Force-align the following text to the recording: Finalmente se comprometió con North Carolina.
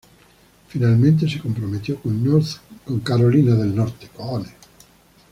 Finalmente 0.67 1.29
se 1.29 1.39
comprometió 1.39 2.01
con 2.01 2.23
North 2.23 2.57
Carolina. 3.03 3.53